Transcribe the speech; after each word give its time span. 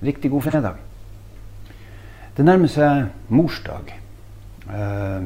Riktig 0.00 0.30
god 0.30 0.42
fredag. 0.42 0.76
Det 2.36 2.44
nærmer 2.44 2.68
seg 2.68 3.32
morsdag. 3.32 3.94
Eh, 4.68 5.22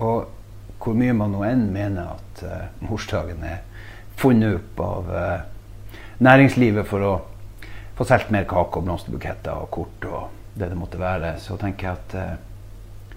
og 0.00 0.32
hvor 0.80 0.96
mye 0.96 1.12
man 1.16 1.34
nå 1.34 1.42
enn 1.44 1.66
mener 1.74 2.14
at 2.14 2.42
eh, 2.46 2.66
morsdagen 2.86 3.44
er 3.44 3.60
funnet 4.16 4.56
opp 4.60 4.80
av 4.80 5.12
eh, 5.12 5.44
næringslivet 6.24 6.88
for 6.88 7.04
å 7.04 7.14
få 7.98 8.06
solgt 8.08 8.32
mer 8.32 8.46
kake 8.48 8.80
og 8.80 8.86
blomsterbuketter 8.86 9.60
og 9.60 9.70
kort 9.76 10.08
og 10.08 10.36
det 10.56 10.70
det 10.72 10.78
måtte 10.78 11.00
være, 11.00 11.34
så 11.40 11.56
tenker 11.60 11.88
jeg 11.88 11.98
at 12.00 12.16
eh, 12.16 13.16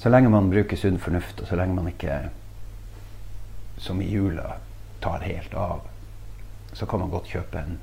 så 0.00 0.10
lenge 0.10 0.32
man 0.32 0.50
bruker 0.50 0.78
sunn 0.80 0.98
fornuft, 0.98 1.42
og 1.42 1.46
så 1.50 1.58
lenge 1.60 1.76
man 1.76 1.90
ikke, 1.90 2.16
som 3.78 4.00
i 4.02 4.08
jula, 4.10 4.56
tar 5.04 5.22
helt 5.22 5.54
av, 5.54 5.84
så 6.72 6.86
kan 6.88 7.02
man 7.02 7.12
godt 7.12 7.28
kjøpe 7.30 7.60
en, 7.60 7.76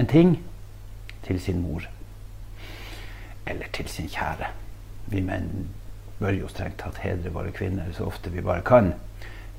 en 0.00 0.08
ting 0.08 0.38
til 1.26 1.40
sin 1.40 1.62
mor. 1.62 1.86
Eller 3.46 3.70
til 3.72 3.88
sin 3.90 4.10
kjære. 4.10 4.50
Vi 5.12 5.22
menn 5.24 5.68
bør 6.20 6.36
jo 6.36 6.50
strengt 6.50 6.78
tatt 6.82 7.00
hedre 7.02 7.32
våre 7.34 7.50
kvinner 7.54 7.90
så 7.96 8.06
ofte 8.06 8.30
vi 8.30 8.44
bare 8.44 8.64
kan. 8.66 8.92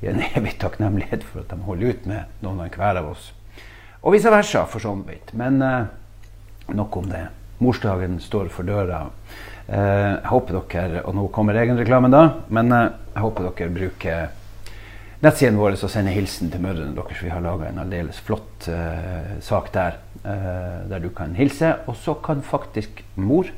I 0.03 0.11
en 0.11 0.23
evig 0.35 0.57
takknemlighet 0.61 1.23
for 1.27 1.43
at 1.43 1.51
de 1.51 1.63
holder 1.67 1.95
ut 1.95 2.05
med 2.09 2.43
noen 2.45 2.65
av 2.65 2.77
hver 2.77 3.01
av 3.01 3.09
oss. 3.13 3.31
Og 4.03 4.15
vice 4.15 4.31
versa, 4.31 4.65
for 4.67 4.83
så 4.83 4.91
vidt. 5.07 5.31
Men 5.39 5.61
eh, 5.63 5.85
nok 6.75 6.97
om 6.99 7.09
det. 7.11 7.25
Morsdagen 7.63 8.19
står 8.19 8.49
for 8.51 8.67
døra. 8.67 9.05
Eh, 9.67 9.79
jeg 9.79 10.27
håper 10.27 10.59
dere, 10.59 11.03
og 11.07 11.15
nå 11.15 11.27
kommer 11.31 11.59
egenreklamen 11.59 12.11
da, 12.11 12.23
men 12.51 12.71
eh, 12.75 12.89
jeg 13.13 13.23
håper 13.23 13.47
dere 13.47 13.75
bruker 13.77 14.25
nettsiden 15.23 15.59
vår 15.59 15.77
og 15.77 15.91
sender 15.91 16.15
hilsen 16.15 16.51
til 16.51 16.63
mødrene 16.63 16.95
deres. 16.97 17.21
Vi 17.23 17.31
har 17.31 17.43
laga 17.43 17.69
en 17.69 17.79
aldeles 17.85 18.19
flott 18.25 18.67
eh, 18.67 19.37
sak 19.43 19.71
der, 19.75 20.01
der 20.23 21.03
du 21.03 21.09
kan 21.15 21.35
hilse. 21.35 21.73
Og 21.87 21.95
så 21.99 22.15
kan 22.23 22.41
faktisk 22.41 23.03
mor, 23.15 23.49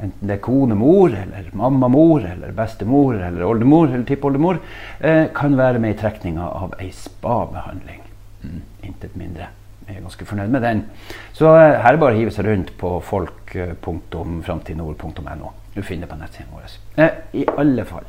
enten 0.00 0.28
det 0.28 0.34
er 0.36 0.40
konemor, 0.44 1.08
eller 1.08 1.50
mammamor, 1.52 2.20
eller 2.24 2.52
bestemor, 2.56 3.14
eller 3.14 3.44
oldemor, 3.46 3.86
eller 3.88 4.04
tippoldemor, 4.08 4.56
eh, 5.00 5.26
kan 5.34 5.58
være 5.58 5.78
med 5.78 5.90
i 5.94 5.98
trekninga 6.00 6.42
av 6.42 6.74
ei 6.80 6.90
spabehandling. 6.94 8.00
Mm, 8.42 8.62
intet 8.82 9.16
mindre. 9.16 9.46
Jeg 9.88 9.96
er 9.96 10.00
ganske 10.06 10.24
fornøyd 10.24 10.48
med 10.48 10.60
den. 10.62 10.84
Så 11.32 11.56
eh, 11.56 11.80
her 11.82 11.88
er 11.88 11.92
det 11.96 12.00
bare 12.00 12.14
å 12.14 12.20
hive 12.20 12.30
seg 12.34 12.44
rundt 12.46 12.70
på 12.78 13.00
folk.framtidnord.no. 13.10 15.48
Du 15.74 15.82
finner 15.82 16.06
det 16.06 16.12
på 16.12 16.18
nettsiden 16.18 16.52
vår. 16.54 16.62
Eh, 17.02 17.10
I 17.42 17.44
alle 17.58 17.84
fall. 17.86 18.04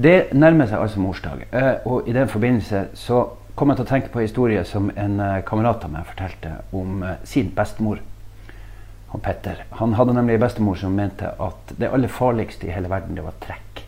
Det 0.00 0.32
nærmer 0.32 0.66
seg 0.66 0.78
altså 0.80 1.00
morsdag. 1.00 1.38
Eh, 1.52 1.74
og 1.86 2.08
i 2.08 2.12
den 2.16 2.28
forbindelse 2.28 2.84
så 2.96 3.28
kom 3.54 3.70
jeg 3.70 3.80
til 3.80 3.86
å 3.86 3.90
tenke 3.90 4.12
på 4.12 4.20
en 4.20 4.26
historie 4.28 4.62
som 4.68 4.90
en 4.94 5.20
eh, 5.20 5.40
kamerat 5.46 5.84
av 5.86 5.92
meg 5.94 6.08
fortalte 6.08 6.54
om 6.76 7.02
eh, 7.06 7.18
sin 7.28 7.50
bestemor. 7.56 8.02
Han 9.10 9.22
Petter. 9.24 9.64
Han 9.80 9.96
hadde 9.98 10.14
nemlig 10.14 10.36
en 10.36 10.44
bestemor 10.44 10.78
som 10.78 10.94
mente 10.94 11.32
at 11.42 11.72
det 11.78 11.90
aller 11.90 12.12
farligste 12.12 12.68
i 12.68 12.74
hele 12.74 12.90
verden, 12.92 13.16
det 13.18 13.24
var 13.26 13.34
trekk. 13.42 13.82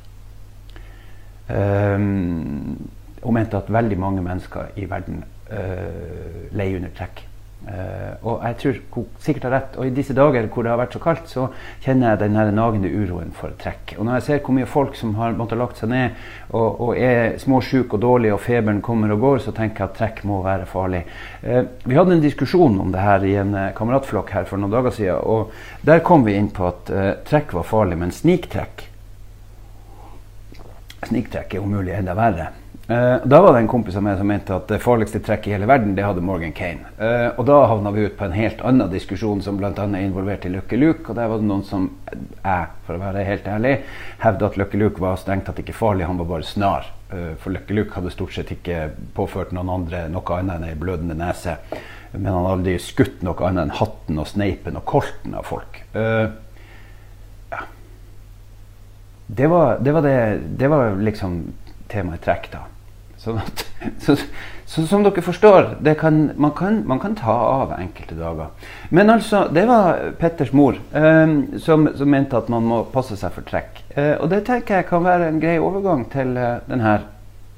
Um, 1.52 2.88
hun 3.22 3.36
mente 3.36 3.58
at 3.58 3.70
veldig 3.70 3.98
mange 4.02 4.22
mennesker 4.24 4.72
i 4.83 4.86
verden 4.90 5.20
uh, 5.52 6.48
leier 6.50 6.80
under 6.80 6.90
trekk. 6.96 7.22
Uh, 7.68 8.02
og 8.22 8.44
jeg 8.46 8.58
tror 8.60 8.78
hun 8.94 9.06
sikkert 9.22 9.46
har 9.48 9.54
rett. 9.56 9.78
Og 9.78 9.88
i 9.88 9.94
disse 9.94 10.14
dager 10.16 10.46
hvor 10.52 10.66
det 10.66 10.72
har 10.72 10.80
vært 10.80 10.96
så 10.96 11.02
kaldt, 11.02 11.30
så 11.30 11.48
kjenner 11.84 12.12
jeg 12.12 12.22
den 12.22 12.56
nagende 12.56 12.90
uroen 12.92 13.32
for 13.36 13.54
trekk. 13.60 13.96
Og 13.98 14.06
når 14.06 14.18
jeg 14.18 14.26
ser 14.28 14.42
hvor 14.44 14.56
mye 14.56 14.70
folk 14.70 14.96
som 14.98 15.16
har 15.18 15.36
måttet 15.38 15.60
lagt 15.60 15.82
seg 15.82 15.92
ned 15.92 16.22
og, 16.50 16.68
og 16.86 16.94
er 16.98 17.38
småsjuke 17.42 17.98
og 17.98 18.04
dårlige, 18.04 18.36
og 18.36 18.44
feberen 18.44 18.82
kommer 18.84 19.12
og 19.14 19.24
går, 19.24 19.42
så 19.46 19.56
tenker 19.56 19.84
jeg 19.84 19.90
at 19.90 19.98
trekk 19.98 20.22
må 20.28 20.42
være 20.46 20.68
farlig. 20.70 21.02
Eh, 21.42 21.64
vi 21.84 21.98
hadde 21.98 22.16
en 22.16 22.24
diskusjon 22.24 22.78
om 22.82 22.94
det 22.94 23.02
her 23.02 23.26
i 23.26 23.34
en 23.40 23.52
uh, 23.56 23.66
kameratflokk 23.76 24.32
her 24.36 24.48
for 24.48 24.60
noen 24.60 24.72
dager 24.72 24.94
siden, 24.94 25.20
og 25.22 25.52
der 25.86 26.04
kom 26.06 26.26
vi 26.26 26.38
inn 26.38 26.52
på 26.54 26.68
at 26.68 26.90
trekk 27.28 27.54
var 27.56 27.66
farlig, 27.68 27.98
men 28.00 28.14
sniktrekk 28.14 28.88
Sniktrekk 31.02 31.56
er 31.58 31.64
mulig 31.66 31.96
enda 31.96 32.14
verre. 32.14 32.52
Uh, 32.90 33.22
da 33.24 33.38
var 33.40 33.52
det 33.52 33.60
en 33.62 33.68
kompis 33.70 33.94
av 33.94 34.02
meg 34.02 34.16
som 34.18 34.26
mente 34.26 34.54
at 34.56 34.66
det 34.66 34.80
farligste 34.82 35.20
trekket 35.22 35.52
i 35.52 35.54
hele 35.54 35.68
verden, 35.70 35.92
det 35.94 36.02
hadde 36.02 36.24
Morgan 36.24 36.50
Kane. 36.56 36.88
Uh, 36.98 37.30
og 37.38 37.46
da 37.46 37.60
havna 37.70 37.92
vi 37.94 38.08
ut 38.08 38.16
på 38.18 38.26
en 38.26 38.34
helt 38.34 38.58
annen 38.66 38.90
diskusjon 38.90 39.42
som 39.44 39.60
bl.a. 39.60 39.70
er 39.70 40.02
involvert 40.02 40.48
i 40.48 40.50
Lucky 40.50 40.80
Luke. 40.80 41.06
Og 41.06 41.14
der 41.14 41.30
var 41.30 41.38
det 41.38 41.46
noen 41.46 41.62
som 41.68 41.86
jeg, 42.10 42.66
for 42.88 42.98
å 42.98 43.04
være 43.04 43.22
helt 43.28 43.46
ærlig, 43.46 43.76
hevda 44.24 44.50
at 44.50 44.58
Lucky 44.58 44.82
Luke 44.82 45.04
var 45.04 45.20
strengt 45.22 45.46
tatt 45.46 45.62
ikke 45.62 45.76
farlig, 45.78 46.08
han 46.10 46.18
var 46.24 46.30
bare 46.34 46.48
snar. 46.48 46.90
Uh, 47.12 47.32
for 47.38 47.54
Lucky 47.54 47.78
Luke 47.78 47.94
hadde 47.94 48.14
stort 48.16 48.34
sett 48.34 48.50
ikke 48.56 48.88
påført 49.14 49.54
noen 49.54 49.70
andre 49.78 50.08
noe 50.10 50.40
annet 50.40 50.58
enn 50.58 50.68
ei 50.72 50.82
blødende 50.82 51.16
nese. 51.22 51.60
Men 52.16 52.32
han 52.32 52.42
hadde 52.42 52.56
aldri 52.58 52.78
skutt 52.82 53.22
noe 53.22 53.46
annet 53.46 53.68
enn 53.68 53.78
hatten 53.78 54.18
og 54.18 54.30
sneipen 54.34 54.82
og 54.82 54.88
kolten 54.90 55.38
av 55.38 55.46
folk. 55.46 55.84
ja. 55.94 57.64
Det 59.32 59.46
var, 59.48 59.78
det 59.80 59.92
var, 59.94 60.04
det, 60.04 60.16
det 60.60 60.68
var 60.68 60.98
liksom 60.98 61.38
temaet 61.92 62.25
trekk, 62.25 62.51
da. 62.53 62.67
Sånn 63.23 63.39
at, 63.39 63.63
så, 64.03 64.17
så, 64.67 64.83
som 64.91 65.05
dere 65.05 65.23
forstår, 65.23 65.77
kan, 66.01 66.25
man, 66.35 66.55
kan, 66.58 66.80
man, 66.89 67.01
kan, 67.03 67.14
ta 67.19 67.35
av 67.63 67.75
enkelte 67.77 68.17
dager. 68.19 68.51
Men 68.91 69.13
altså, 69.14 69.45
det 69.55 69.67
var 69.70 70.01
Petters 70.19 70.51
mor 70.57 70.79
eh, 70.79 71.36
som, 71.63 71.86
som, 71.95 72.11
mente 72.11 72.39
at 72.39 72.51
man 72.53 72.67
må 72.67 72.83
passe 72.91 73.19
seg 73.20 73.35
for 73.36 73.47
trekk. 73.47 73.85
Eh, 73.95 74.17
og 74.17 74.30
det 74.33 74.42
tenker 74.48 74.80
jeg 74.80 74.91
kan 74.91 75.07
være 75.07 75.30
en 75.30 75.41
grei 75.42 75.58
overgang 75.63 76.07
til 76.13 76.35
eh, 76.41 76.58
denne 76.67 76.98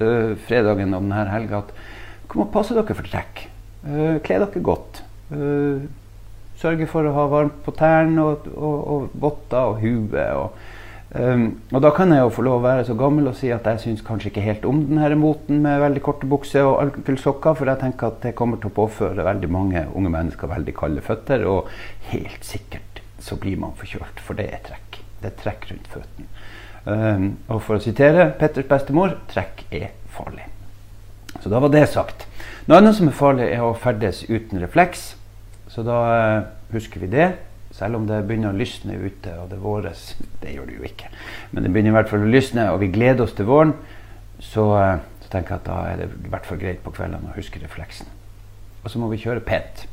uh, 0.01 0.31
fredagen 0.45 0.93
og 0.93 1.05
denne 1.07 1.27
helga. 1.33 1.63
At 1.63 1.73
dere 1.73 2.41
må 2.43 2.49
passe 2.53 2.77
dere 2.77 2.97
for 2.97 3.09
trekk. 3.09 3.47
Uh, 3.85 4.17
Kle 4.25 4.41
dere 4.43 4.65
godt. 4.69 5.01
Uh, 5.33 5.85
sørge 6.61 6.87
for 6.89 7.07
å 7.07 7.13
ha 7.15 7.25
varmt 7.31 7.57
på 7.65 7.73
tærne 7.75 8.21
og, 8.21 8.45
og, 8.53 8.77
og 8.93 9.19
votter 9.21 9.73
og 9.73 9.81
hue. 9.81 10.27
Um, 11.15 11.61
og 11.71 11.79
da 11.79 11.93
kan 11.95 12.11
jeg 12.11 12.25
jo 12.25 12.31
få 12.35 12.43
lov 12.43 12.57
å 12.59 12.65
være 12.65 12.83
så 12.89 12.95
gammel 12.99 13.29
og 13.29 13.37
si 13.39 13.47
at 13.55 13.63
jeg 13.69 13.79
syns 13.85 14.01
kanskje 14.03 14.33
ikke 14.33 14.43
helt 14.43 14.65
om 14.67 14.81
denne 14.89 15.15
moten 15.15 15.61
med 15.63 15.79
veldig 15.79 16.01
korte 16.03 16.27
bukser 16.27 16.67
og 16.67 16.81
ankelsokker, 16.81 17.55
for 17.55 17.71
jeg 17.71 17.79
tenker 17.85 18.09
at 18.09 18.17
det 18.25 18.33
kommer 18.35 18.59
til 18.59 18.67
å 18.67 18.75
påføre 18.75 19.23
veldig 19.23 19.49
mange 19.55 19.85
unge 19.95 20.11
mennesker 20.11 20.51
veldig 20.51 20.75
kalde 20.75 21.05
føtter. 21.05 21.45
Og 21.47 21.71
helt 22.11 22.43
sikkert 22.43 22.99
så 23.23 23.39
blir 23.39 23.55
man 23.61 23.77
forkjølt, 23.79 24.19
for 24.19 24.35
det 24.35 24.49
er 24.57 24.65
trekk. 24.67 24.99
Det 25.21 25.31
er 25.31 25.39
trekk 25.39 25.69
rundt 25.71 25.87
føttene. 25.93 26.27
Um, 26.85 27.29
og 27.47 27.63
for 27.65 27.79
å 27.79 27.81
sitere 27.81 28.27
Petters 28.37 28.67
bestemor 28.69 29.15
trekk 29.31 29.63
er 29.73 29.93
farlig. 30.13 30.49
Så 31.39 31.49
da 31.51 31.63
var 31.63 31.71
det 31.71 31.87
sagt. 31.95 32.27
Noe 32.67 32.81
annet 32.81 32.99
som 32.99 33.07
er 33.07 33.15
farlig, 33.15 33.47
er 33.55 33.63
å 33.63 33.71
ferdes 33.79 34.25
uten 34.27 34.59
refleks. 34.59 35.13
Så 35.71 35.87
da 35.87 35.97
uh, 36.11 36.47
husker 36.75 37.07
vi 37.07 37.15
det. 37.15 37.31
Selv 37.75 37.97
om 37.99 38.05
det 38.07 38.21
begynner 38.23 38.53
å 38.53 38.55
lysne 38.55 38.95
ute, 38.95 39.33
og 39.41 39.49
det 39.51 39.59
våres 39.59 40.13
Det 40.41 40.53
gjør 40.53 40.69
det 40.69 40.77
jo 40.77 40.85
ikke. 40.87 41.09
Men 41.51 41.65
det 41.65 41.71
begynner 41.73 41.91
i 41.91 41.97
hvert 41.97 42.11
fall 42.11 42.23
å 42.23 42.31
lysne, 42.31 42.69
og 42.71 42.79
vi 42.79 42.91
gleder 42.93 43.25
oss 43.25 43.35
til 43.35 43.49
våren. 43.49 43.73
Så, 44.39 44.63
eh, 44.79 45.01
så 45.25 45.31
tenker 45.31 45.55
jeg 45.55 45.63
at 45.63 45.67
da 45.67 45.79
er 45.89 45.97
det 45.99 46.07
i 46.07 46.31
hvert 46.31 46.45
fall 46.45 46.61
greit 46.61 46.83
på 46.83 46.93
kveldene 46.95 47.31
å 47.31 47.35
huske 47.35 47.59
refleksen. 47.59 48.07
Og 48.83 48.91
så 48.91 48.99
må 48.99 49.09
vi 49.11 49.19
kjøre 49.19 49.43
pent. 49.43 49.87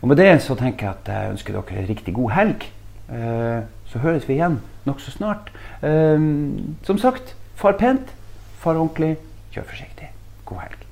Og 0.00 0.08
med 0.08 0.20
det 0.20 0.30
så 0.44 0.54
tenker 0.54 0.86
jeg 0.86 0.94
at 0.94 1.10
jeg 1.10 1.34
ønsker 1.34 1.56
dere 1.56 1.82
en 1.82 1.90
riktig 1.90 2.14
god 2.14 2.30
helg. 2.36 2.70
Eh, 3.10 3.60
så 3.90 4.02
høres 4.02 4.28
vi 4.28 4.38
igjen 4.38 4.60
nokså 4.86 5.10
snart. 5.10 5.50
Eh, 5.82 6.18
som 6.86 6.98
sagt, 7.02 7.34
far 7.54 7.78
pent, 7.80 8.14
far 8.62 8.78
ordentlig, 8.78 9.16
kjør 9.50 9.72
forsiktig. 9.72 10.12
God 10.44 10.68
helg. 10.68 10.85